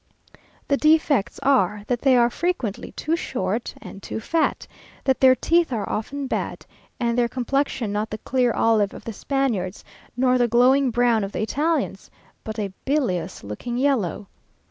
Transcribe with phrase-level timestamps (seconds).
[0.67, 4.65] The defects are, that they are frequently too short and too fat,
[5.03, 6.65] that their teeth are often bad,
[6.99, 9.83] and their complexion not the clear olive of the Spaniards,
[10.17, 12.09] nor the glowing brown of the Italians,
[12.43, 14.25] but a bilious looking yellow.